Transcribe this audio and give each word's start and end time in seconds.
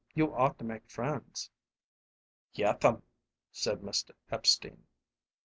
You 0.15 0.33
ought 0.33 0.57
to 0.57 0.65
make 0.65 0.89
friends." 0.89 1.51
"Yeth'm," 2.55 3.03
said 3.51 3.81
Mr. 3.81 4.13
Epstein. 4.31 4.87